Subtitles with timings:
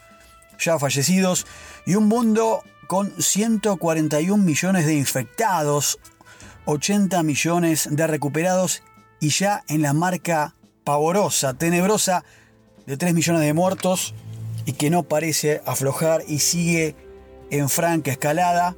[0.58, 1.46] ya fallecidos
[1.86, 6.00] y un mundo con 141 millones de infectados,
[6.66, 8.84] 80 millones de recuperados
[9.20, 12.24] y ya en la marca pavorosa, tenebrosa
[12.86, 14.14] de 3 millones de muertos
[14.66, 16.96] y que no parece aflojar y sigue
[17.50, 18.76] en franca escalada.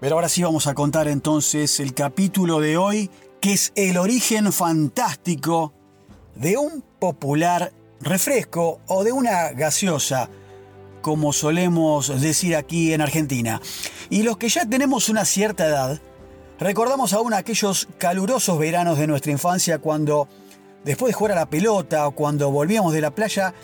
[0.00, 4.52] Pero ahora sí vamos a contar entonces el capítulo de hoy, que es el origen
[4.52, 5.72] fantástico
[6.34, 10.28] de un popular refresco o de una gaseosa,
[11.02, 13.60] como solemos decir aquí en Argentina.
[14.08, 16.00] Y los que ya tenemos una cierta edad,
[16.60, 20.28] recordamos aún aquellos calurosos veranos de nuestra infancia cuando
[20.84, 23.54] después de jugar a la pelota o cuando volvíamos de la playa,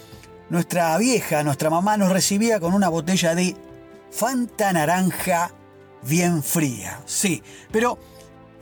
[0.51, 3.57] nuestra vieja, nuestra mamá nos recibía con una botella de
[4.11, 5.51] Fanta naranja
[6.03, 7.01] bien fría.
[7.07, 7.43] Sí,
[7.73, 7.99] pero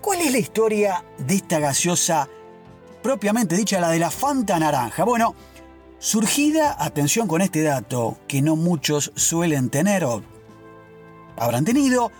[0.01, 2.29] ¿cuál es la historia de esta gaseosa
[3.03, 5.05] propiamente dicha, la de la Fanta naranja?
[5.05, 5.35] Bueno,
[5.99, 10.23] surgida, atención con este dato, que no muchos suelen tener o
[11.37, 12.11] habrán tenido,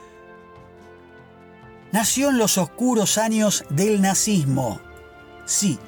[1.93, 4.81] nació en los oscuros años del nazismo.
[5.47, 5.79] Sí,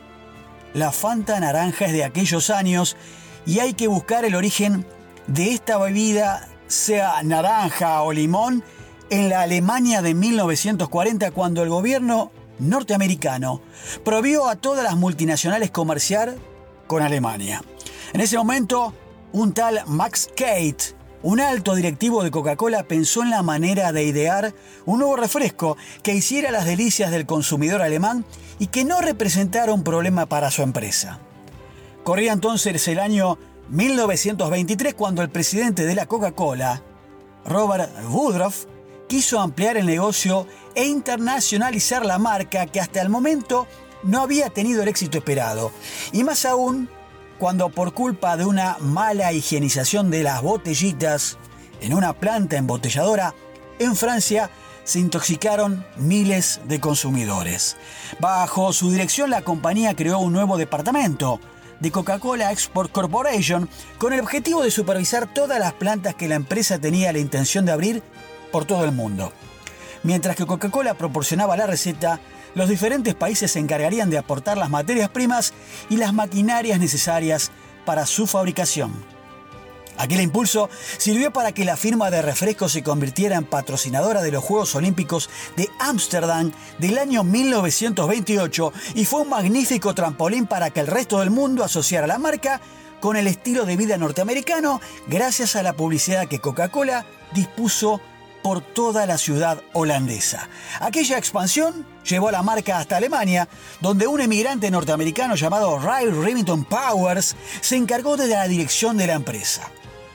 [0.75, 2.97] la Fanta naranja es de aquellos años
[3.47, 4.85] y hay que buscar el origen
[5.27, 8.63] de esta bebida, sea naranja o limón,
[9.11, 13.61] en la Alemania de 1940 cuando el gobierno norteamericano
[14.05, 16.35] prohibió a todas las multinacionales comerciar
[16.87, 17.63] con Alemania.
[18.13, 18.95] En ese momento,
[19.33, 24.55] un tal Max Kate, un alto directivo de Coca-Cola, pensó en la manera de idear
[24.85, 28.27] un nuevo refresco que hiciera las delicias del consumidor alemán
[28.59, 31.21] y que no representara un problema para su empresa.
[32.05, 33.39] Corría entonces el año
[33.71, 36.83] 1923 cuando el presidente de la Coca-Cola,
[37.47, 38.67] Robert Woodruff,
[39.09, 43.67] quiso ampliar el negocio e internacionalizar la marca que hasta el momento
[44.03, 45.73] no había tenido el éxito esperado.
[46.13, 46.91] Y más aún
[47.45, 51.37] cuando por culpa de una mala higienización de las botellitas
[51.83, 53.35] en una planta embotelladora
[53.79, 54.49] en Francia
[54.85, 57.77] se intoxicaron miles de consumidores.
[58.19, 61.39] Bajo su dirección la compañía creó un nuevo departamento
[61.81, 63.69] de Coca-Cola Export Corporation
[63.99, 67.73] con el objetivo de supervisar todas las plantas que la empresa tenía la intención de
[67.73, 68.03] abrir
[68.53, 69.35] por todo el mundo.
[70.03, 72.21] Mientras que Coca-Cola proporcionaba la receta,
[72.55, 75.53] los diferentes países se encargarían de aportar las materias primas
[75.89, 77.51] y las maquinarias necesarias
[77.85, 78.93] para su fabricación.
[79.97, 84.43] Aquel impulso sirvió para que la firma de refrescos se convirtiera en patrocinadora de los
[84.43, 90.89] Juegos Olímpicos de Ámsterdam del año 1928 y fue un magnífico trampolín para que el
[90.89, 92.61] resto del mundo asociara la marca
[93.01, 98.01] con el estilo de vida norteamericano gracias a la publicidad que Coca-Cola dispuso
[98.43, 100.49] por toda la ciudad holandesa.
[100.81, 103.49] Aquella expansión llevó a la marca hasta Alemania,
[103.81, 109.15] donde un emigrante norteamericano llamado Ray Remington Powers se encargó de la dirección de la
[109.15, 109.71] empresa.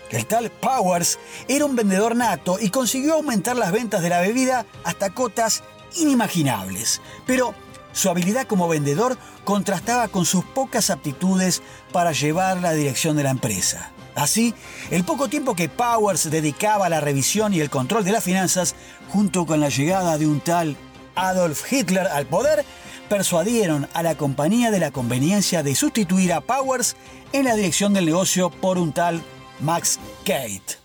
[0.10, 4.66] El tal Powers era un vendedor nato y consiguió aumentar las ventas de la bebida
[4.84, 5.64] hasta cotas
[5.98, 7.02] inimaginables.
[7.28, 7.54] Pero
[7.92, 11.62] su habilidad como vendedor contrastaba con sus pocas aptitudes
[11.92, 13.92] para llevar la dirección de la empresa.
[14.16, 14.54] Así,
[14.90, 18.76] el poco tiempo que Powers dedicaba a la revisión y el control de las finanzas,
[19.10, 20.76] junto con la llegada de un tal
[21.20, 22.66] Adolf Hitler al poder,
[23.10, 26.96] persuadieron a la compañía de la conveniencia de sustituir a Powers
[27.34, 29.22] en la dirección del negocio por un tal
[29.60, 30.78] Max Kate.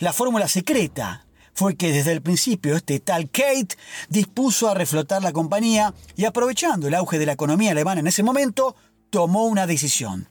[0.00, 1.24] La fórmula secreta
[1.54, 3.76] fue que desde el principio este tal Kate
[4.08, 8.22] dispuso a reflotar la compañía y aprovechando el auge de la economía alemana en ese
[8.22, 8.76] momento,
[9.10, 10.28] tomó una decisión.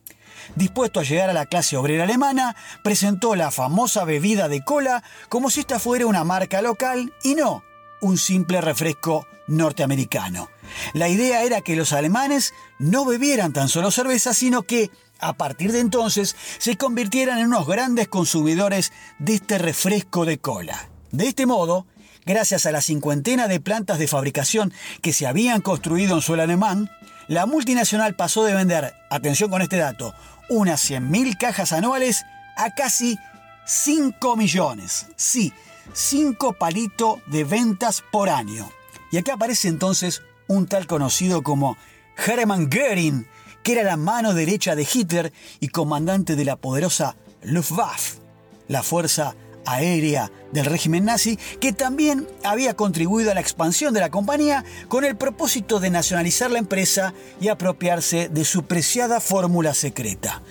[0.56, 5.50] Dispuesto a llegar a la clase obrera alemana, presentó la famosa bebida de cola como
[5.50, 7.64] si esta fuera una marca local y no
[8.02, 10.50] un simple refresco norteamericano.
[10.94, 15.72] La idea era que los alemanes no bebieran tan solo cerveza, sino que a partir
[15.72, 20.90] de entonces se convirtieran en unos grandes consumidores de este refresco de cola.
[21.12, 21.88] De este modo,
[22.26, 26.92] gracias a la cincuentena de plantas de fabricación que se habían construido en suelo alemán,
[27.28, 30.14] la multinacional pasó de vender, atención con este dato,
[30.50, 32.24] unas 100.000 cajas anuales
[32.56, 33.18] a casi
[33.66, 35.08] 5 millones.
[35.16, 35.54] Sí,
[35.94, 38.70] 5 palitos de ventas por año.
[39.12, 41.78] Y acá aparece entonces un tal conocido como
[42.18, 43.28] Hermann Göring,
[43.64, 48.20] que era la mano derecha de Hitler y comandante de la poderosa Luftwaffe,
[48.68, 49.36] la fuerza
[49.66, 55.04] aérea del régimen nazi, que también había contribuido a la expansión de la compañía con
[55.04, 60.42] el propósito de nacionalizar la empresa y apropiarse de su preciada fórmula secreta.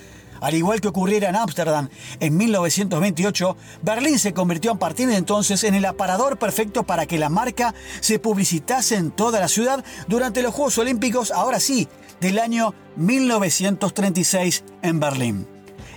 [0.41, 1.89] Al igual que ocurriera en Ámsterdam
[2.21, 7.19] en 1928, Berlín se convirtió a partir de entonces en el aparador perfecto para que
[7.19, 11.89] la marca se publicitase en toda la ciudad durante los Juegos Olímpicos, ahora sí,
[12.21, 15.47] del año 1936 en Berlín.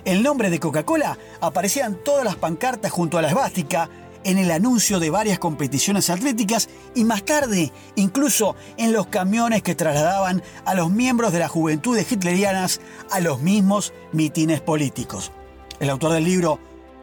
[0.04, 3.90] El nombre de Coca-Cola aparecía en todas las pancartas junto a la esvástica,
[4.24, 9.74] en el anuncio de varias competiciones atléticas y más tarde incluso en los camiones que
[9.74, 12.80] trasladaban a los miembros de las juventudes hitlerianas
[13.10, 15.32] a los mismos mitines políticos.
[15.78, 16.58] El autor del libro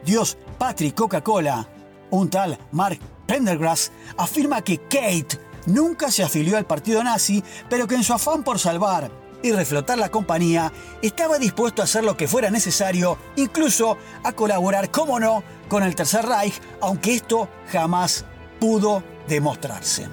[0.05, 1.67] Dios, Patrick Coca-Cola,
[2.11, 7.95] un tal Mark Pendergrass, afirma que Kate nunca se afilió al partido nazi, pero que
[7.95, 9.11] en su afán por salvar
[9.47, 10.71] y reflotar la compañía,
[11.01, 15.95] estaba dispuesto a hacer lo que fuera necesario, incluso a colaborar, como no, con el
[15.95, 18.25] Tercer Reich, aunque esto jamás
[18.59, 20.07] pudo demostrarse.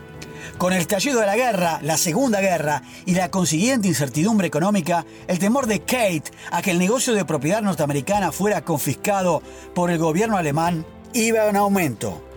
[0.58, 5.38] Con el estallido de la guerra, la Segunda Guerra y la consiguiente incertidumbre económica, el
[5.38, 9.42] temor de Kate a que el negocio de propiedad norteamericana fuera confiscado
[9.74, 12.33] por el gobierno alemán iba en aumento.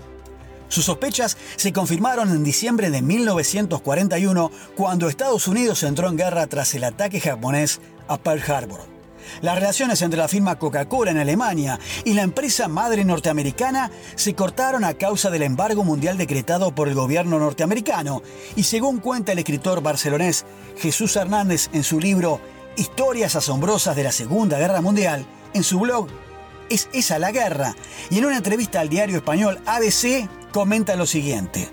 [0.69, 6.73] Sus sospechas se confirmaron en diciembre de 1941 cuando Estados Unidos entró en guerra tras
[6.75, 8.97] el ataque japonés a Pearl Harbor.
[9.41, 14.83] Las relaciones entre la firma Coca-Cola en Alemania y la empresa madre norteamericana se cortaron
[14.83, 18.21] a causa del embargo mundial decretado por el gobierno norteamericano
[18.55, 20.45] y según cuenta el escritor barcelonés
[20.77, 22.39] Jesús Hernández en su libro
[22.77, 25.25] Historias asombrosas de la Segunda Guerra Mundial,
[25.55, 26.07] en su blog
[26.69, 27.75] Es esa la guerra
[28.11, 31.69] y en una entrevista al diario español ABC comenta lo siguiente.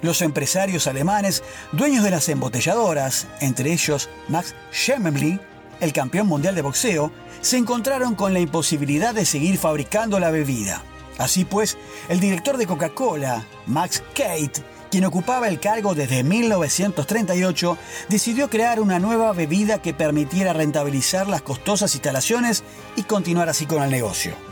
[0.00, 1.42] Los empresarios alemanes,
[1.72, 5.40] dueños de las embotelladoras, entre ellos Max Schmeling,
[5.80, 10.82] el campeón mundial de boxeo, se encontraron con la imposibilidad de seguir fabricando la bebida.
[11.18, 11.76] Así pues,
[12.08, 17.78] el director de Coca-Cola, Max Kate, quien ocupaba el cargo desde 1938,
[18.08, 22.62] decidió crear una nueva bebida que permitiera rentabilizar las costosas instalaciones
[22.96, 24.51] y continuar así con el negocio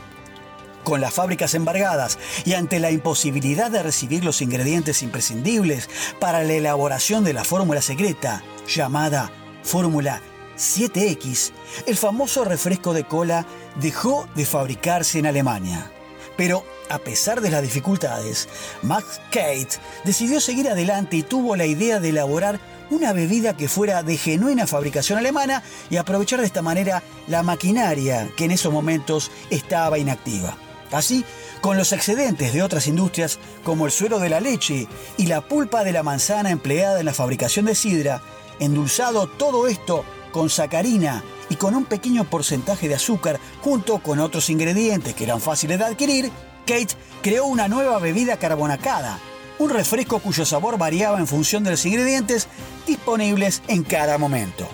[0.83, 5.89] con las fábricas embargadas y ante la imposibilidad de recibir los ingredientes imprescindibles
[6.19, 9.31] para la elaboración de la fórmula secreta llamada
[9.63, 10.21] Fórmula
[10.57, 11.51] 7X,
[11.87, 13.45] el famoso refresco de cola
[13.79, 15.91] dejó de fabricarse en Alemania.
[16.37, 18.47] Pero a pesar de las dificultades,
[18.81, 24.03] Max Kate decidió seguir adelante y tuvo la idea de elaborar una bebida que fuera
[24.03, 29.31] de genuina fabricación alemana y aprovechar de esta manera la maquinaria que en esos momentos
[29.49, 30.57] estaba inactiva.
[30.91, 31.23] Así,
[31.61, 35.83] con los excedentes de otras industrias como el suero de la leche y la pulpa
[35.83, 38.21] de la manzana empleada en la fabricación de sidra,
[38.59, 44.49] endulzado todo esto con sacarina y con un pequeño porcentaje de azúcar junto con otros
[44.49, 46.31] ingredientes que eran fáciles de adquirir,
[46.65, 49.19] Kate creó una nueva bebida carbonacada,
[49.59, 52.47] un refresco cuyo sabor variaba en función de los ingredientes
[52.85, 54.67] disponibles en cada momento.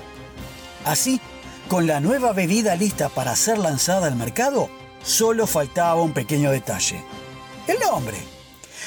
[0.85, 1.19] Así,
[1.67, 4.69] con la nueva bebida lista para ser lanzada al mercado,
[5.03, 7.03] Solo faltaba un pequeño detalle.
[7.67, 8.17] El nombre.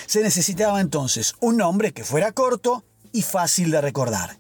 [0.07, 4.39] Se necesitaba entonces un nombre que fuera corto y fácil de recordar.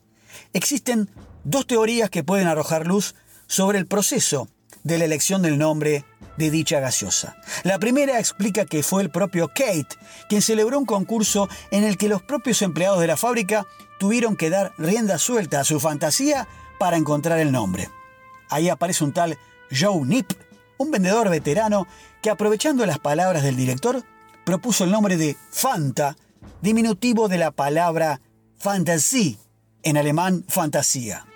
[0.52, 1.10] Existen
[1.44, 3.14] dos teorías que pueden arrojar luz
[3.46, 4.48] sobre el proceso
[4.82, 6.04] de la elección del nombre
[6.36, 7.36] de dicha gaseosa.
[7.64, 9.88] La primera explica que fue el propio Kate
[10.28, 13.66] quien celebró un concurso en el que los propios empleados de la fábrica
[13.98, 16.48] tuvieron que dar rienda suelta a su fantasía
[16.78, 17.90] para encontrar el nombre.
[18.48, 19.38] Ahí aparece un tal
[19.70, 20.32] Joe Nip,
[20.80, 21.86] un vendedor veterano
[22.22, 24.02] que aprovechando las palabras del director
[24.44, 26.16] propuso el nombre de Fanta,
[26.62, 28.22] diminutivo de la palabra
[28.58, 29.38] Fantasy,
[29.82, 31.26] en alemán fantasía.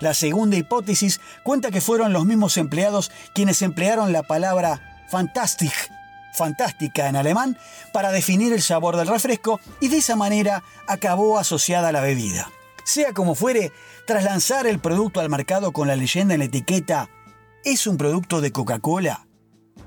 [0.00, 5.72] La segunda hipótesis cuenta que fueron los mismos empleados quienes emplearon la palabra fantastic,
[6.34, 7.58] fantástica en alemán,
[7.92, 12.50] para definir el sabor del refresco y de esa manera acabó asociada a la bebida.
[12.84, 13.70] Sea como fuere,
[14.06, 17.10] tras lanzar el producto al mercado con la leyenda en la etiqueta
[17.70, 19.26] es un producto de Coca-Cola,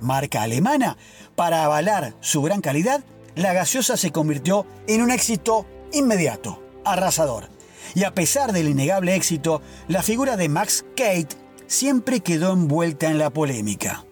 [0.01, 0.97] marca alemana.
[1.35, 3.03] Para avalar su gran calidad,
[3.35, 7.49] la gaseosa se convirtió en un éxito inmediato, arrasador.
[7.95, 11.35] Y a pesar del innegable éxito, la figura de Max Kate
[11.65, 14.05] siempre quedó envuelta en la polémica.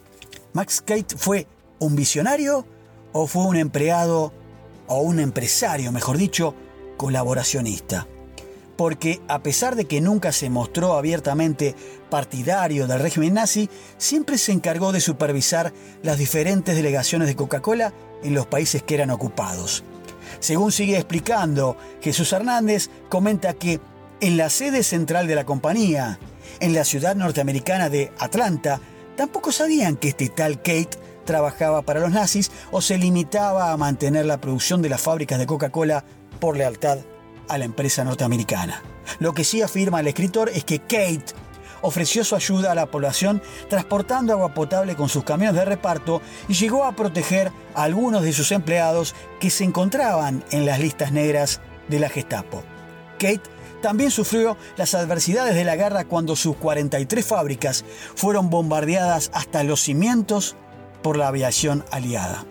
[0.53, 1.47] ¿Max Kate fue
[1.77, 2.65] un visionario
[3.13, 4.33] o fue un empleado
[4.87, 6.55] o un empresario, mejor dicho,
[6.97, 8.07] colaboracionista?
[8.79, 11.75] Porque a pesar de que nunca se mostró abiertamente
[12.09, 17.91] partidario del régimen nazi, siempre se encargó de supervisar las diferentes delegaciones de Coca-Cola
[18.23, 19.83] en los países que eran ocupados.
[20.39, 23.81] Según sigue explicando Jesús Hernández, comenta que
[24.21, 26.17] en la sede central de la compañía,
[26.61, 28.79] en la ciudad norteamericana de Atlanta,
[29.17, 34.25] tampoco sabían que este tal Kate trabajaba para los nazis o se limitaba a mantener
[34.25, 36.05] la producción de las fábricas de Coca-Cola
[36.39, 36.99] por lealtad
[37.49, 38.81] a la empresa norteamericana.
[39.19, 41.33] Lo que sí afirma el escritor es que Kate
[41.81, 46.53] ofreció su ayuda a la población transportando agua potable con sus camiones de reparto y
[46.53, 51.61] llegó a proteger a algunos de sus empleados que se encontraban en las listas negras
[51.87, 52.63] de la Gestapo.
[53.17, 53.41] Kate
[53.81, 59.81] también sufrió las adversidades de la guerra cuando sus 43 fábricas fueron bombardeadas hasta los
[59.81, 60.55] cimientos
[61.01, 62.45] por la aviación aliada.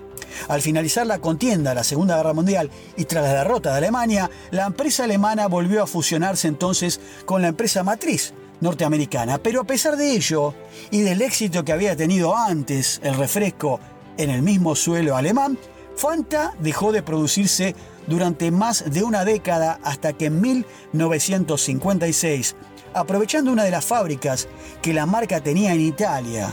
[0.46, 4.30] Al finalizar la contienda de la Segunda Guerra Mundial y tras la derrota de Alemania,
[4.50, 9.38] la empresa alemana volvió a fusionarse entonces con la empresa matriz norteamericana.
[9.38, 10.54] Pero a pesar de ello
[10.90, 13.80] y del éxito que había tenido antes el refresco
[14.16, 15.58] en el mismo suelo alemán,
[15.96, 17.74] Fanta dejó de producirse
[18.06, 22.56] durante más de una década hasta que en 1956,
[22.94, 24.48] aprovechando una de las fábricas
[24.80, 26.48] que la marca tenía en Italia,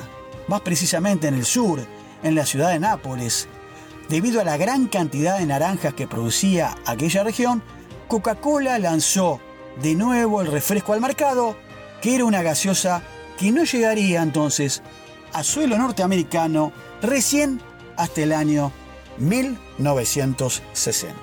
[0.47, 1.79] más precisamente en el sur,
[2.23, 3.47] en la ciudad de Nápoles.
[4.09, 7.63] Debido a la gran cantidad de naranjas que producía aquella región,
[8.07, 9.39] Coca-Cola lanzó
[9.81, 11.57] de nuevo el refresco al mercado,
[12.01, 13.01] que era una gaseosa
[13.37, 14.83] que no llegaría entonces
[15.33, 16.71] a suelo norteamericano
[17.01, 17.59] recién
[17.97, 18.71] hasta el año
[19.17, 21.15] 1960.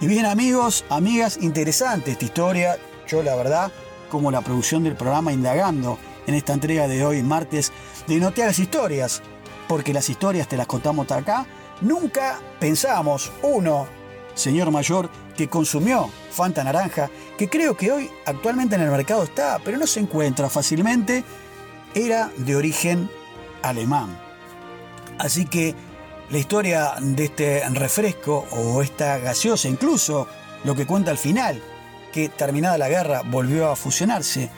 [0.00, 2.78] Y bien amigos, amigas, interesante esta historia.
[3.06, 3.70] Yo la verdad,
[4.10, 7.70] como la producción del programa Indagando en esta entrega de hoy, martes,
[8.06, 9.22] de No te hagas historias,
[9.70, 11.46] porque las historias te las contamos acá.
[11.80, 13.86] Nunca pensamos, uno,
[14.34, 17.08] señor mayor, que consumió Fanta Naranja,
[17.38, 21.22] que creo que hoy actualmente en el mercado está, pero no se encuentra fácilmente,
[21.94, 23.08] era de origen
[23.62, 24.18] alemán.
[25.18, 25.76] Así que
[26.30, 30.26] la historia de este refresco o esta gaseosa, incluso
[30.64, 31.62] lo que cuenta al final,
[32.12, 34.50] que terminada la guerra volvió a fusionarse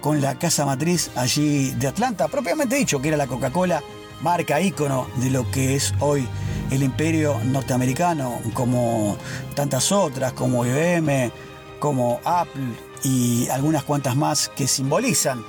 [0.00, 3.80] con la casa matriz allí de Atlanta, propiamente dicho, que era la Coca-Cola,
[4.20, 6.26] marca ícono de lo que es hoy
[6.70, 9.16] el imperio norteamericano, como
[9.54, 11.30] tantas otras, como IBM,
[11.78, 15.44] como Apple y algunas cuantas más que simbolizan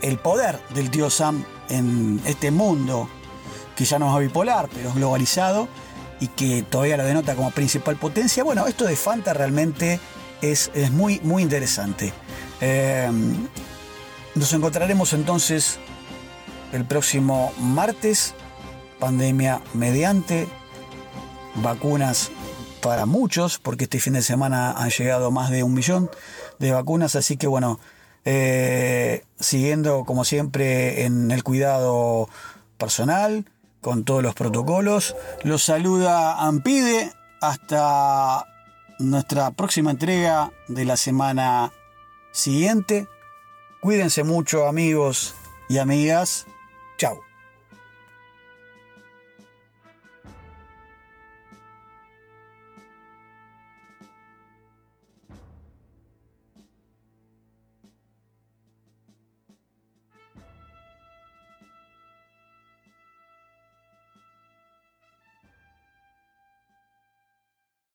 [0.00, 3.08] el poder del tío Sam en este mundo
[3.76, 5.68] que ya no es bipolar, pero es globalizado
[6.20, 8.44] y que todavía lo denota como principal potencia.
[8.44, 9.98] Bueno, esto de Fanta realmente
[10.40, 12.12] es, es muy, muy interesante.
[12.60, 13.48] Em,
[14.34, 15.78] nos encontraremos entonces
[16.72, 18.34] el próximo martes,
[18.98, 20.48] pandemia mediante,
[21.56, 22.30] vacunas
[22.82, 26.10] para muchos, porque este fin de semana han llegado más de un millón
[26.58, 27.78] de vacunas, así que bueno,
[28.24, 32.28] eh, siguiendo como siempre en el cuidado
[32.78, 33.44] personal,
[33.82, 35.14] con todos los protocolos.
[35.42, 38.46] Los saluda Ampide hasta
[38.98, 41.72] nuestra próxima entrega de la semana
[42.30, 43.08] siguiente.
[43.80, 45.34] Cuídense mucho amigos
[45.68, 46.46] y amigas.
[47.02, 47.31] Ciao.